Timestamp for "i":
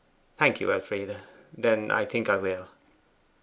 1.91-2.05, 2.27-2.37